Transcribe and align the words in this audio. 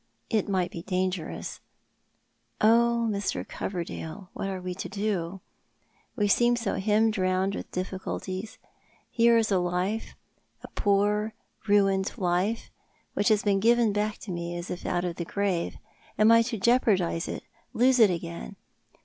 It 0.31 0.49
might 0.49 0.71
be 0.71 0.81
dangerous. 0.81 1.59
Oh, 2.59 3.07
iMr. 3.11 3.47
Coverdale, 3.47 4.31
what 4.33 4.47
are 4.49 4.59
we 4.59 4.73
to 4.73 4.89
do? 4.89 5.41
We 6.15 6.27
seem 6.27 6.55
hemmed 6.55 7.19
round 7.19 7.53
with 7.53 7.69
difticulties. 7.69 8.57
Here 9.11 9.37
is 9.37 9.51
a 9.51 9.59
life— 9.59 10.15
a 10.63 10.69
poor 10.69 11.35
ruined 11.67 12.13
life— 12.17 12.71
which 13.13 13.27
hiis 13.29 13.43
been 13.45 13.59
given 13.59 13.93
back 13.93 14.17
to 14.21 14.31
me 14.31 14.57
as 14.57 14.71
if 14.71 14.87
out 14.87 15.05
of 15.05 15.17
the 15.17 15.23
grave. 15.25 15.75
Am 16.17 16.31
I 16.31 16.41
to 16.41 16.57
jeopardise 16.57 17.27
it 17.27 17.43
—lose 17.71 17.99
it 17.99 18.09
again 18.09 18.55